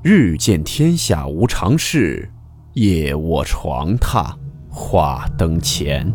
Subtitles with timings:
[0.00, 2.30] 日见天下无常事，
[2.74, 4.32] 夜卧床榻
[4.70, 6.08] 话灯前。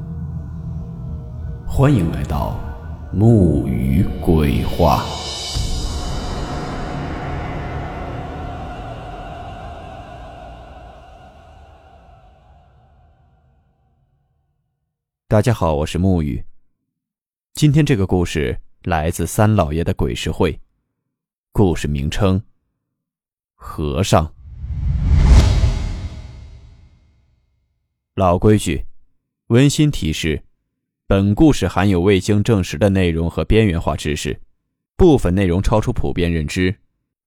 [1.68, 2.58] 欢迎来到
[3.11, 5.04] 木鱼鬼话。
[15.28, 16.42] 大家好，我是木鱼。
[17.54, 20.57] 今天这个故事来自三老爷的鬼事会，
[21.52, 22.42] 故事名称。
[23.66, 24.30] 和尚，
[28.14, 28.86] 老规矩，
[29.48, 30.44] 温馨提示：
[31.08, 34.38] 本故事含有未经证实的内容和边缘化知识，
[34.98, 36.76] 部分内容超出普遍认知。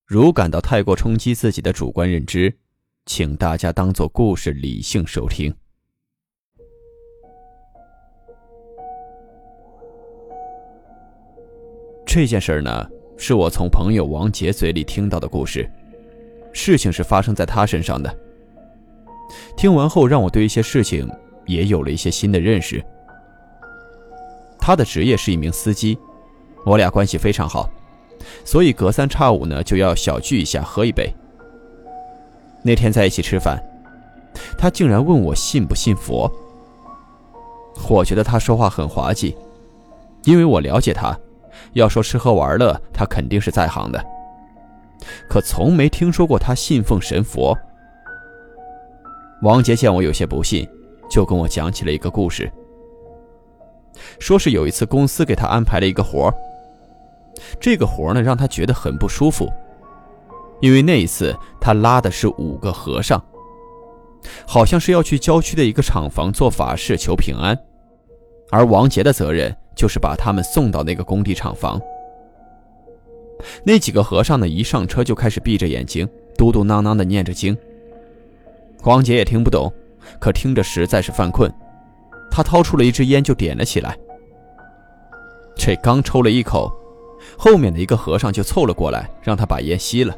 [0.04, 2.54] 如感到太过冲击自己的主观认知，
[3.06, 5.52] 请大家当做故事理性收听。
[12.04, 15.68] 这件事儿呢，是我从朋友王杰嘴里听到的故事。
[16.56, 18.18] 事情是发生在他身上的。
[19.56, 21.06] 听完后，让我对一些事情
[21.44, 22.82] 也有了一些新的认识。
[24.58, 25.98] 他的职业是一名司机，
[26.64, 27.68] 我俩关系非常好，
[28.42, 31.14] 所以隔三差五呢就要小聚一下，喝一杯。
[32.62, 33.62] 那天在一起吃饭，
[34.56, 36.30] 他竟然问我信不信佛。
[37.90, 39.36] 我觉得他说话很滑稽，
[40.24, 41.16] 因为我了解他，
[41.74, 44.02] 要说吃喝玩乐，他肯定是在行的。
[45.28, 47.56] 可从没听说过他信奉神佛。
[49.42, 50.68] 王杰见我有些不信，
[51.10, 52.50] 就跟我讲起了一个故事，
[54.18, 56.32] 说是有一次公司给他安排了一个活
[57.60, 59.52] 这个活呢让他觉得很不舒服，
[60.60, 63.22] 因为那一次他拉的是五个和尚，
[64.46, 67.58] 好像是要去郊区的一个厂房做法事求平安，
[68.50, 71.78] 而王杰的责任就是把他们送到那个工地厂房。
[73.64, 74.48] 那几个和尚呢？
[74.48, 77.56] 一上车就开始闭着眼睛，嘟嘟囔囔的念着经。
[78.84, 79.72] 王杰也听不懂，
[80.18, 81.52] 可听着实在是犯困，
[82.30, 83.96] 他掏出了一支烟就点了起来。
[85.56, 86.72] 这刚抽了一口，
[87.36, 90.16] 后面的一个和尚就凑了过来，让他把烟吸了，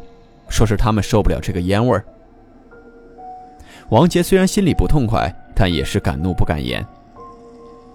[0.48, 2.04] 说是他们受不了这个烟味儿。
[3.90, 6.84] 王杰虽然心里不痛快，但也是敢怒不敢言。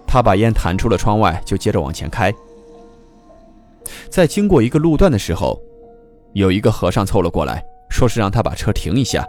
[0.06, 2.34] 他把烟弹出了窗外，就接着往前开。
[4.08, 5.60] 在经过一个路段的时候，
[6.32, 9.26] 有一个和尚凑了过来，说是让他把车停一下。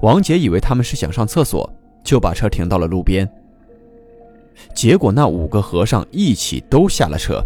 [0.00, 1.68] 王杰以为他们是想上厕所，
[2.02, 3.28] 就把车停到了路边。
[4.74, 7.42] 结果那五个和尚一起都下了车。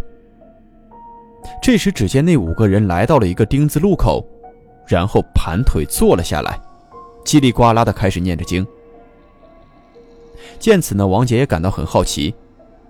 [1.61, 4.25] 这时，只见那五个人来到了一个丁字路口，
[4.85, 6.59] 然后盘腿坐了下来，
[7.23, 8.65] 叽里呱啦的开始念着经。
[10.59, 12.33] 见此呢，王杰也感到很好奇。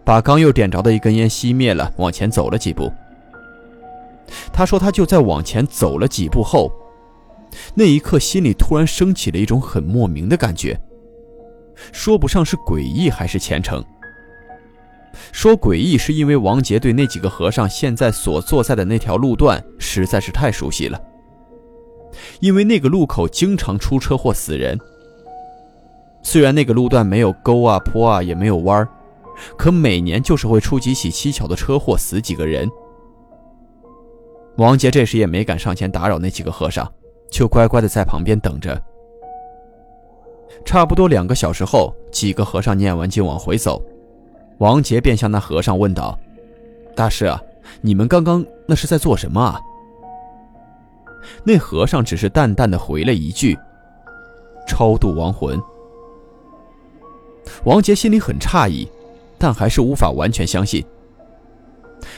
[0.07, 2.89] 把刚又点着的一根烟熄灭了，往前走了几步。
[4.53, 6.71] 他说：“他就在往前走了几步后，
[7.75, 10.79] 那一刻心里突然升起了一种很莫名的感觉，
[11.91, 13.83] 说不上是诡异还是虔诚。
[15.33, 20.97] 说诡异是因为王杰对那几个和尚现在所坐在的那条路段实在是太熟悉了，
[22.39, 24.79] 因为那个路口经常出车祸死人。
[26.23, 28.87] 虽然那个路段没有沟啊坡啊，也没有弯儿。”
[29.57, 32.69] 可每年就是会出几起蹊跷的车祸，死几个人。
[34.57, 36.91] 王杰这时也没敢上前打扰那几个和尚，
[37.29, 38.81] 就乖乖的在旁边等着。
[40.65, 43.81] 差不多两个小时后，几个和尚念完经往回走，
[44.57, 46.17] 王杰便向那和尚问道
[46.95, 47.39] ：“大师啊，
[47.81, 49.61] 你们刚刚那是在做什么啊？”
[51.45, 53.55] 那和尚只是淡淡的回了一句
[54.67, 55.61] ：“超度亡魂。”
[57.63, 58.89] 王杰心里很诧异。
[59.37, 60.83] 但还是无法完全相信。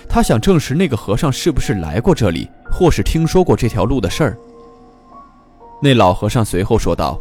[0.08, 4.38] 他想证实那个和尚是不是来过这里，或是听说过这条路的事儿。
[5.82, 7.20] 那老和尚随后说道：“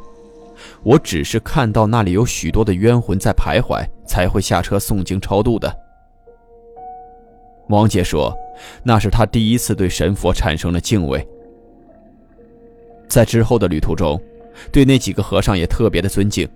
[0.83, 5.73] 我只是看到那里有许多的冤魂在徘徊，才会下车诵经超度的。”
[7.69, 8.37] 王杰说
[8.83, 11.27] ：“那是他第一次对神佛产生了敬畏。
[13.07, 14.21] 在之后的旅途中，
[14.73, 16.49] 对那几个和尚也特别的尊敬。”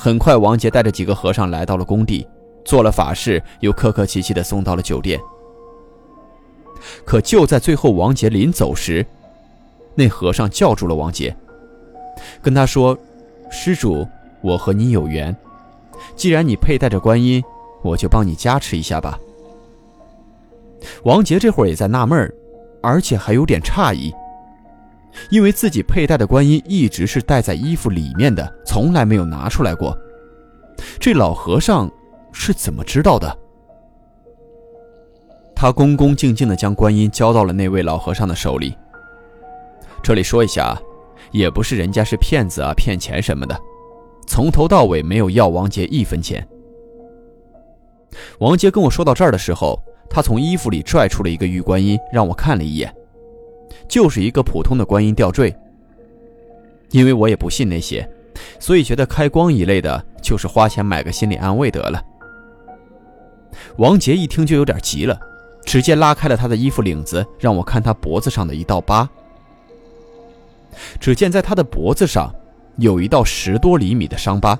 [0.00, 2.24] 很快，王杰带着几个和尚来到了工地，
[2.64, 5.20] 做了法事，又客客气气地送到了酒店。
[7.04, 9.04] 可就在最后，王杰临走时，
[9.96, 11.36] 那和尚叫住了王杰，
[12.40, 12.96] 跟他说
[13.50, 14.06] ：“施主，
[14.40, 15.36] 我和你有缘，
[16.14, 17.42] 既然你佩戴着观音，
[17.82, 19.18] 我就帮你加持一下吧。”
[21.02, 22.32] 王杰这会儿也在纳闷
[22.80, 24.14] 而且还有点诧异。
[25.30, 29.96] 因为自己佩戴的观音一直是戴在衣服里面的，从来没有拿出来过。
[31.00, 31.90] 这老和尚
[32.32, 33.38] 是怎么知道的？
[35.54, 38.76] 他恭恭敬敬地将观音交到了那位老和尚的手里。
[40.02, 40.80] 这里说一下，
[41.32, 43.60] 也不是人家是骗子啊、骗钱什么的，
[44.26, 46.46] 从头到尾没有要王杰一分钱。
[48.38, 52.94] 王杰跟我说到这儿的时候，他从衣服里拽出了一个玉观音，让我看了一眼，
[53.88, 55.54] 就是一个普通的观音吊坠。
[56.90, 58.08] 因为我也不信那些，
[58.58, 62.02] 所以觉得开光一类的，就是花钱买个心理安慰得了。
[63.76, 65.18] 王杰一听就有点急了，
[65.64, 69.08] 直接拉开了他的衣服领子，让我看他脖子上的一道疤。
[70.98, 72.34] 只见在他的脖子上，
[72.76, 74.58] 有一道十多厘米的伤疤，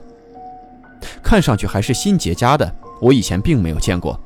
[1.22, 2.70] 看上去还是新结痂的，
[3.00, 4.20] 我以前并没有见过。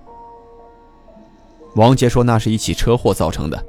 [1.77, 3.65] 王杰说那是一起车祸造成的。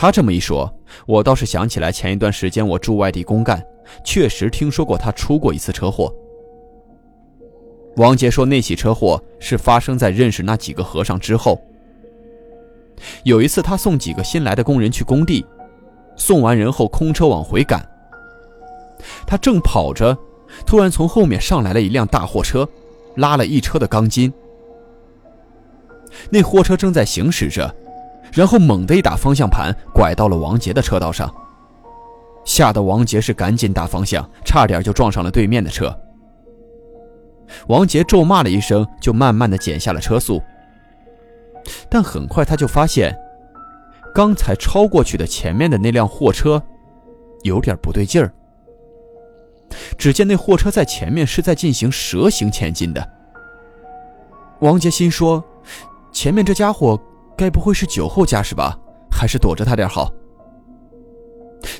[0.00, 0.72] 他这么一说，
[1.06, 3.60] 我倒是想起来前一段时间我住外地公干，
[4.04, 6.14] 确实听说过他出过一次车祸。
[7.96, 11.60] 王杰说那起车祸是发生在认识那几个和尚之后。
[13.24, 15.44] 有一次他送几个新来的工人去工地，
[16.14, 17.84] 送完人后空车往回赶。
[19.26, 20.16] 他正跑着，
[20.64, 22.68] 突然从后面上来了一辆大货车，
[23.16, 24.32] 拉了一车的钢筋。
[26.30, 27.74] 那货车正在行驶着。
[28.32, 31.32] 然后猛地一打方向盘，拐到了王杰的车道上，
[32.44, 35.94] 吓得王杰是赶紧打方向，差点就撞上了对面的车。
[37.66, 40.42] 王杰咒骂了一声，就慢慢的减下了车速。
[41.88, 43.16] 但很快他就发现，
[44.14, 46.62] 刚才超过去的前面的那辆货车，
[47.42, 48.32] 有点不对劲儿。
[49.96, 53.10] 只见那货车在前面是在进行蛇形前进的。
[54.60, 55.42] 王杰心说，
[56.12, 57.00] 前面这家伙。
[57.38, 58.76] 该不会是酒后驾驶吧？
[59.08, 60.12] 还是躲着他点好？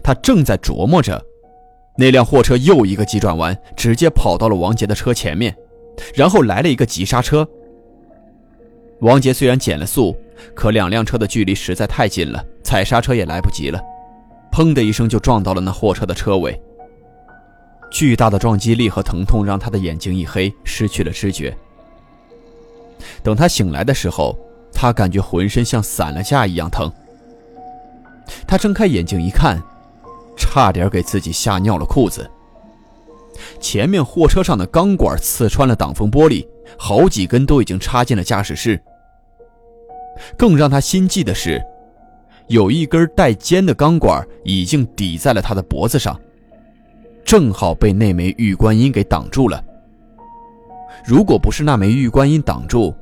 [0.02, 1.20] 他正在琢磨着，
[1.96, 5.54] 那辆货车又一个急转弯，直接跑到了王杰的车前面，
[6.14, 7.46] 然后来了一个急刹车。
[9.00, 10.16] 王杰虽然减了速，
[10.54, 13.80] 可两辆车的距离实在太近了，踩刹车也来不及了，
[14.52, 16.60] 砰的一声就撞到了那货车的车尾。
[17.90, 21.56] 巨大的撞击力和疼痛让他的眼睛一黑，失去了知觉。
[23.22, 24.38] 等他醒来的时候。
[24.80, 26.90] 他感觉浑身像散了架一样疼。
[28.46, 29.60] 他睁开眼睛一看，
[30.36, 32.30] 差点给自己吓尿了裤子。
[33.58, 36.46] 前面货车上的钢管刺穿了挡风玻璃，
[36.78, 38.80] 好几根都已经插进了驾驶室。
[40.36, 41.60] 更让他心悸的是，
[42.46, 46.16] 有一根带尖的钢管已经抵在了他的脖子上，
[47.24, 49.60] 正好被那枚玉观音给挡住了。
[51.04, 52.94] 如果不是那枚玉观音挡住，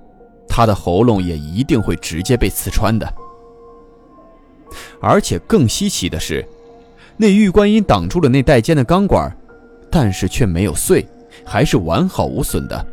[0.49, 3.13] 他的喉咙也一定会直接被刺穿的，
[5.01, 6.47] 而且更稀奇的是，
[7.17, 9.31] 那玉观音挡住了那带尖的钢管，
[9.91, 11.07] 但是却没有碎，
[11.45, 12.87] 还是完好无损的。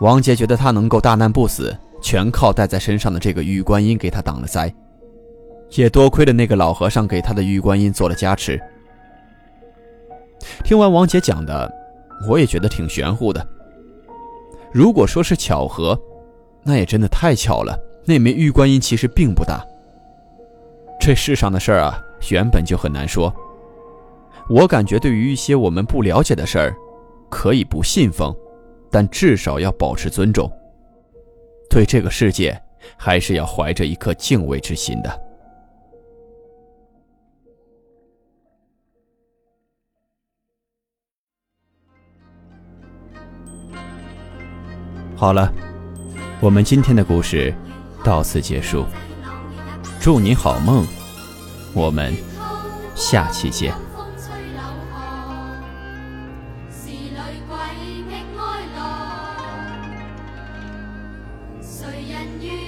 [0.00, 4.72] 王杰觉得他能够大难不死，全靠带在身上的这个玉观音给他挡了灾，
[5.70, 8.60] 也多亏了那个老和尚给他的玉观音做了加持。
[10.64, 11.70] 听完王杰讲的，
[12.28, 13.46] 我也觉得挺玄乎的。
[14.72, 15.98] 如果说是巧合，
[16.62, 17.78] 那也真的太巧了。
[18.04, 19.64] 那枚玉观音其实并不大。
[20.98, 23.32] 这世上的事儿啊，原本就很难说。
[24.48, 26.74] 我感觉，对于一些我们不了解的事儿，
[27.30, 28.34] 可以不信奉，
[28.90, 30.50] 但至少要保持尊重。
[31.70, 32.60] 对这个世界，
[32.96, 35.20] 还是要怀着一颗敬畏之心的。
[45.22, 45.52] 好了，
[46.40, 47.54] 我们今天的故事
[48.02, 48.84] 到此结束。
[50.00, 50.84] 祝你好梦，
[51.72, 52.12] 我们
[52.96, 53.72] 下期见。
[61.62, 62.61] 谁人愿？